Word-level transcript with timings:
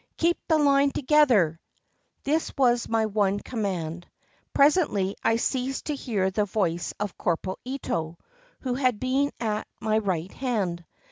"Keep 0.17 0.39
the 0.47 0.57
line 0.57 0.89
together!" 0.89 1.59
This 2.23 2.51
was 2.57 2.89
my 2.89 3.05
one 3.05 3.39
command. 3.39 4.07
Presently 4.51 5.15
I 5.23 5.35
ceased 5.35 5.85
to 5.85 5.95
hear 5.95 6.31
the 6.31 6.45
voice 6.45 6.91
of 6.99 7.19
Corporal 7.19 7.59
Ito, 7.65 8.17
who 8.61 8.73
had 8.73 8.99
been 8.99 9.31
at 9.39 9.67
my 9.79 9.99
right 9.99 10.33
hand. 10.33 10.83